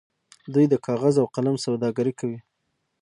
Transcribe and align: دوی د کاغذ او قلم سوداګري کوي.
دوی 0.53 0.65
د 0.69 0.75
کاغذ 0.85 1.15
او 1.21 1.27
قلم 1.35 1.55
سوداګري 1.65 2.13
کوي. 2.19 2.39